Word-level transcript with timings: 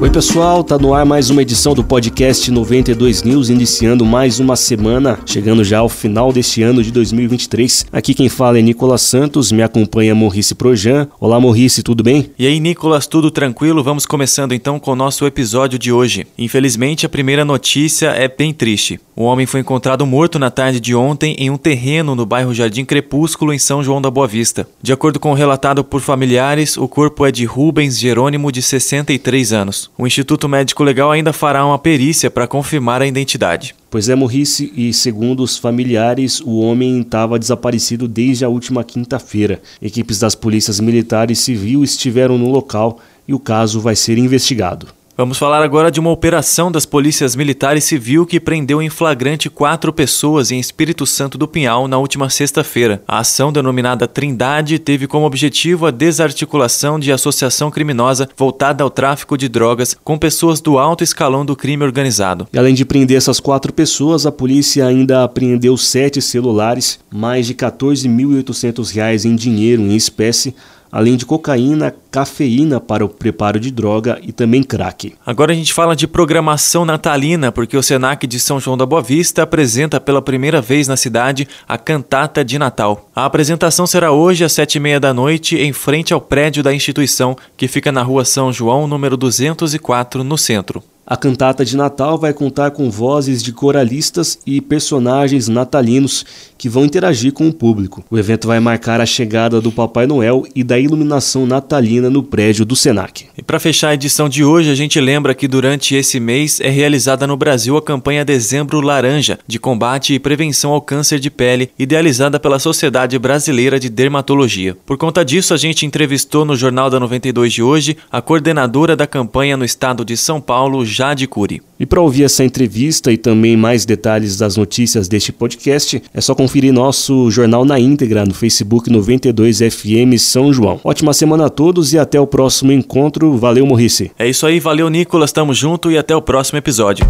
Oi, 0.00 0.10
pessoal, 0.10 0.62
tá 0.62 0.78
no 0.78 0.94
ar 0.94 1.04
mais 1.04 1.28
uma 1.28 1.42
edição 1.42 1.74
do 1.74 1.82
podcast 1.82 2.48
92 2.52 3.24
News, 3.24 3.50
iniciando 3.50 4.04
mais 4.04 4.38
uma 4.38 4.54
semana, 4.54 5.18
chegando 5.26 5.64
já 5.64 5.80
ao 5.80 5.88
final 5.88 6.32
deste 6.32 6.62
ano 6.62 6.84
de 6.84 6.92
2023. 6.92 7.86
Aqui 7.90 8.14
quem 8.14 8.28
fala 8.28 8.60
é 8.60 8.62
Nicolas 8.62 9.02
Santos, 9.02 9.50
me 9.50 9.60
acompanha 9.60 10.14
Morrice 10.14 10.54
Projan. 10.54 11.08
Olá, 11.18 11.40
Morrice, 11.40 11.82
tudo 11.82 12.04
bem? 12.04 12.30
E 12.38 12.46
aí, 12.46 12.60
Nicolas, 12.60 13.08
tudo 13.08 13.28
tranquilo? 13.28 13.82
Vamos 13.82 14.06
começando 14.06 14.52
então 14.52 14.78
com 14.78 14.92
o 14.92 14.96
nosso 14.96 15.26
episódio 15.26 15.76
de 15.80 15.90
hoje. 15.90 16.28
Infelizmente, 16.38 17.04
a 17.04 17.08
primeira 17.08 17.44
notícia 17.44 18.10
é 18.10 18.28
bem 18.28 18.54
triste. 18.54 19.00
O 19.16 19.24
homem 19.24 19.46
foi 19.46 19.58
encontrado 19.58 20.06
morto 20.06 20.38
na 20.38 20.48
tarde 20.48 20.78
de 20.78 20.94
ontem 20.94 21.34
em 21.40 21.50
um 21.50 21.56
terreno 21.56 22.14
no 22.14 22.24
bairro 22.24 22.54
Jardim 22.54 22.84
Crepúsculo, 22.84 23.52
em 23.52 23.58
São 23.58 23.82
João 23.82 24.00
da 24.00 24.12
Boa 24.12 24.28
Vista. 24.28 24.68
De 24.80 24.92
acordo 24.92 25.18
com 25.18 25.32
o 25.32 25.34
relatado 25.34 25.82
por 25.82 26.00
familiares, 26.00 26.76
o 26.76 26.86
corpo 26.86 27.26
é 27.26 27.32
de 27.32 27.44
Rubens 27.44 27.98
Jerônimo, 27.98 28.52
de 28.52 28.62
63 28.62 29.52
anos. 29.52 29.87
O 29.96 30.06
Instituto 30.06 30.48
Médico 30.48 30.84
Legal 30.84 31.10
ainda 31.10 31.32
fará 31.32 31.64
uma 31.64 31.78
perícia 31.78 32.30
para 32.30 32.46
confirmar 32.46 33.02
a 33.02 33.06
identidade. 33.06 33.74
Pois 33.90 34.08
é, 34.08 34.14
Morrice, 34.14 34.72
e 34.76 34.92
segundo 34.92 35.42
os 35.42 35.56
familiares, 35.56 36.40
o 36.40 36.60
homem 36.60 37.00
estava 37.00 37.38
desaparecido 37.38 38.06
desde 38.06 38.44
a 38.44 38.48
última 38.48 38.84
quinta-feira. 38.84 39.60
Equipes 39.80 40.18
das 40.18 40.34
polícias 40.34 40.78
militar 40.78 41.30
e 41.30 41.36
civil 41.36 41.82
estiveram 41.82 42.36
no 42.38 42.50
local 42.50 43.00
e 43.26 43.34
o 43.34 43.38
caso 43.38 43.80
vai 43.80 43.96
ser 43.96 44.18
investigado. 44.18 44.97
Vamos 45.20 45.36
falar 45.36 45.64
agora 45.64 45.90
de 45.90 45.98
uma 45.98 46.12
operação 46.12 46.70
das 46.70 46.86
polícias 46.86 47.34
militar 47.34 47.76
e 47.76 47.80
civil 47.80 48.24
que 48.24 48.38
prendeu 48.38 48.80
em 48.80 48.88
flagrante 48.88 49.50
quatro 49.50 49.92
pessoas 49.92 50.52
em 50.52 50.60
Espírito 50.60 51.04
Santo 51.04 51.36
do 51.36 51.48
Pinhal 51.48 51.88
na 51.88 51.98
última 51.98 52.30
sexta-feira. 52.30 53.02
A 53.04 53.18
ação, 53.18 53.52
denominada 53.52 54.06
Trindade, 54.06 54.78
teve 54.78 55.08
como 55.08 55.26
objetivo 55.26 55.86
a 55.86 55.90
desarticulação 55.90 57.00
de 57.00 57.10
associação 57.10 57.68
criminosa 57.68 58.28
voltada 58.36 58.84
ao 58.84 58.90
tráfico 58.90 59.36
de 59.36 59.48
drogas 59.48 59.96
com 60.04 60.16
pessoas 60.16 60.60
do 60.60 60.78
alto 60.78 61.02
escalão 61.02 61.44
do 61.44 61.56
crime 61.56 61.82
organizado. 61.82 62.46
E 62.52 62.56
além 62.56 62.72
de 62.72 62.84
prender 62.84 63.16
essas 63.16 63.40
quatro 63.40 63.72
pessoas, 63.72 64.24
a 64.24 64.30
polícia 64.30 64.86
ainda 64.86 65.24
apreendeu 65.24 65.76
sete 65.76 66.22
celulares, 66.22 67.00
mais 67.10 67.44
de 67.44 67.54
R$ 67.54 67.58
14.800 67.58 69.24
em 69.24 69.34
dinheiro 69.34 69.82
em 69.82 69.96
espécie, 69.96 70.54
além 70.90 71.16
de 71.16 71.26
cocaína, 71.26 71.94
cafeína 72.10 72.80
para 72.80 73.04
o 73.04 73.08
preparo 73.08 73.60
de 73.60 73.70
droga 73.70 74.18
e 74.22 74.32
também 74.32 74.62
crack. 74.62 75.14
Agora 75.24 75.52
a 75.52 75.54
gente 75.54 75.72
fala 75.72 75.94
de 75.94 76.06
programação 76.06 76.84
natalina, 76.84 77.52
porque 77.52 77.76
o 77.76 77.82
Senac 77.82 78.26
de 78.26 78.40
São 78.40 78.58
João 78.58 78.76
da 78.76 78.86
Boa 78.86 79.02
Vista 79.02 79.42
apresenta 79.42 80.00
pela 80.00 80.22
primeira 80.22 80.60
vez 80.60 80.88
na 80.88 80.96
cidade 80.96 81.46
a 81.68 81.76
cantata 81.76 82.44
de 82.44 82.58
Natal. 82.58 83.08
A 83.14 83.24
apresentação 83.24 83.86
será 83.86 84.12
hoje 84.12 84.44
às 84.44 84.52
sete 84.52 84.76
e 84.76 84.80
meia 84.80 84.98
da 84.98 85.12
noite 85.12 85.56
em 85.56 85.72
frente 85.72 86.12
ao 86.12 86.20
prédio 86.20 86.62
da 86.62 86.74
instituição, 86.74 87.36
que 87.56 87.68
fica 87.68 87.92
na 87.92 88.02
rua 88.02 88.24
São 88.24 88.52
João, 88.52 88.86
número 88.86 89.16
204, 89.16 90.24
no 90.24 90.38
centro. 90.38 90.82
A 91.10 91.16
cantata 91.16 91.64
de 91.64 91.74
Natal 91.74 92.18
vai 92.18 92.34
contar 92.34 92.70
com 92.70 92.90
vozes 92.90 93.42
de 93.42 93.50
coralistas 93.50 94.38
e 94.44 94.60
personagens 94.60 95.48
natalinos 95.48 96.22
que 96.58 96.68
vão 96.68 96.84
interagir 96.84 97.32
com 97.32 97.48
o 97.48 97.52
público. 97.52 98.04
O 98.10 98.18
evento 98.18 98.46
vai 98.46 98.60
marcar 98.60 99.00
a 99.00 99.06
chegada 99.06 99.58
do 99.58 99.72
Papai 99.72 100.06
Noel 100.06 100.44
e 100.54 100.62
da 100.62 100.78
iluminação 100.78 101.46
natalina 101.46 102.10
no 102.10 102.22
prédio 102.22 102.66
do 102.66 102.76
Senac. 102.76 103.24
E 103.38 103.42
para 103.42 103.58
fechar 103.58 103.88
a 103.88 103.94
edição 103.94 104.28
de 104.28 104.44
hoje, 104.44 104.70
a 104.70 104.74
gente 104.74 105.00
lembra 105.00 105.34
que 105.34 105.48
durante 105.48 105.94
esse 105.94 106.20
mês 106.20 106.60
é 106.60 106.68
realizada 106.68 107.26
no 107.26 107.38
Brasil 107.38 107.78
a 107.78 107.82
campanha 107.82 108.22
Dezembro 108.22 108.82
Laranja, 108.82 109.38
de 109.46 109.58
combate 109.58 110.12
e 110.12 110.18
prevenção 110.18 110.72
ao 110.72 110.82
câncer 110.82 111.18
de 111.18 111.30
pele, 111.30 111.70
idealizada 111.78 112.38
pela 112.38 112.58
Sociedade 112.58 113.18
Brasileira 113.18 113.80
de 113.80 113.88
Dermatologia. 113.88 114.76
Por 114.84 114.98
conta 114.98 115.24
disso, 115.24 115.54
a 115.54 115.56
gente 115.56 115.86
entrevistou 115.86 116.44
no 116.44 116.54
Jornal 116.54 116.90
da 116.90 117.00
92 117.00 117.50
de 117.50 117.62
hoje 117.62 117.96
a 118.12 118.20
coordenadora 118.20 118.94
da 118.94 119.06
campanha 119.06 119.56
no 119.56 119.64
estado 119.64 120.04
de 120.04 120.14
São 120.14 120.38
Paulo, 120.38 120.84
Jade 120.98 121.28
Cury. 121.28 121.62
E 121.78 121.86
para 121.86 122.00
ouvir 122.00 122.24
essa 122.24 122.42
entrevista 122.42 123.12
e 123.12 123.16
também 123.16 123.56
mais 123.56 123.84
detalhes 123.84 124.36
das 124.36 124.56
notícias 124.56 125.06
deste 125.06 125.30
podcast, 125.30 126.02
é 126.12 126.20
só 126.20 126.34
conferir 126.34 126.72
nosso 126.72 127.30
jornal 127.30 127.64
na 127.64 127.78
íntegra 127.78 128.24
no 128.24 128.34
Facebook 128.34 128.90
92FM 128.90 130.18
São 130.18 130.52
João. 130.52 130.80
Ótima 130.82 131.12
semana 131.12 131.46
a 131.46 131.48
todos 131.48 131.92
e 131.92 131.98
até 132.00 132.18
o 132.20 132.26
próximo 132.26 132.72
encontro. 132.72 133.36
Valeu, 133.36 133.64
Morrice. 133.64 134.10
É 134.18 134.28
isso 134.28 134.44
aí, 134.44 134.58
valeu, 134.58 134.90
Nicolas. 134.90 135.30
Tamo 135.30 135.54
junto 135.54 135.88
e 135.88 135.96
até 135.96 136.16
o 136.16 136.20
próximo 136.20 136.58
episódio. 136.58 137.06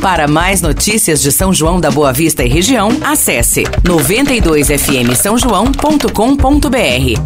Para 0.00 0.26
mais 0.26 0.62
notícias 0.62 1.20
de 1.20 1.30
São 1.30 1.52
João 1.52 1.78
da 1.78 1.90
Boa 1.90 2.14
Vista 2.14 2.42
e 2.42 2.48
região, 2.48 2.88
acesse 3.02 3.64
92fm 3.84 5.14
São 5.14 5.36
João.com.br 5.36 6.06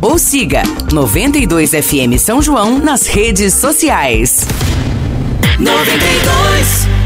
ou 0.03 0.19
siga 0.19 0.65
92fm 0.89 2.19
São 2.19 2.43
João 2.43 2.81
nas 2.81 3.07
redes 3.07 3.55
sociais. 3.55 4.45
92 5.61 7.00